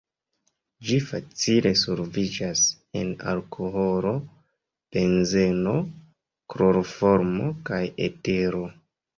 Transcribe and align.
Ĝi 0.91 0.95
facile 1.09 1.71
solviĝas 1.81 2.63
en 3.01 3.11
alkoholo, 3.33 4.15
benzeno, 4.97 5.77
kloroformo 6.55 7.55
kaj 7.71 7.85
etero. 8.11 8.65